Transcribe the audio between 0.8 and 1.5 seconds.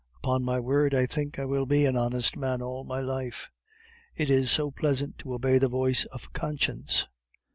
I think I